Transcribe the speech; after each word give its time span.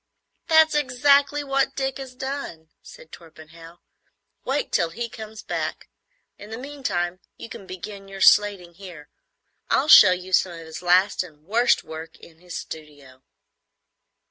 "That's 0.47 0.73
exactly 0.73 1.43
what 1.43 1.75
Dick 1.75 1.99
has 1.99 2.15
done," 2.15 2.69
said 2.81 3.11
Torpenhow. 3.11 3.77
"Wait 4.43 4.71
till 4.71 4.89
he 4.89 5.07
comes 5.07 5.43
back. 5.43 5.89
In 6.39 6.49
the 6.49 6.57
meantime, 6.57 7.19
you 7.37 7.49
can 7.49 7.67
begin 7.67 8.07
your 8.07 8.19
slating 8.19 8.73
here. 8.73 9.09
I'll 9.69 9.89
show 9.89 10.09
you 10.11 10.33
some 10.33 10.53
of 10.53 10.65
his 10.65 10.81
last 10.81 11.21
and 11.21 11.43
worst 11.45 11.83
work 11.83 12.17
in 12.17 12.39
his 12.39 12.57
studio." 12.57 13.21